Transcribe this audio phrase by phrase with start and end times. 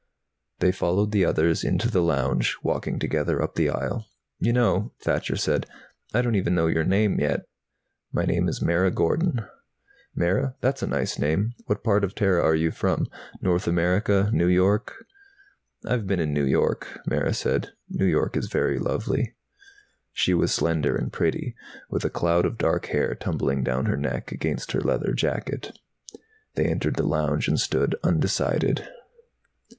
[0.57, 4.07] They followed the others into the lounge, walking together up the aisle.
[4.39, 5.67] "You know," Thacher said,
[6.11, 7.45] "I don't even know your name, yet."
[8.11, 9.45] "My name is Mara Gordon."
[10.15, 10.55] "Mara?
[10.59, 11.53] That's a nice name.
[11.67, 13.11] What part of Terra are you from?
[13.43, 14.31] North America?
[14.33, 15.05] New York?"
[15.85, 17.69] "I've been in New York," Mara said.
[17.87, 19.35] "New York is very lovely."
[20.13, 21.55] She was slender and pretty,
[21.91, 25.77] with a cloud of dark hair tumbling down her neck, against her leather jacket.
[26.55, 28.87] They entered the lounge and stood undecided.